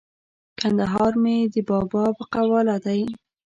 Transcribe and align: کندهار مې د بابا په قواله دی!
کندهار 0.59 1.13
مې 1.23 1.37
د 1.53 1.55
بابا 1.69 2.05
په 2.17 2.23
قواله 2.33 2.75
دی! 2.85 3.01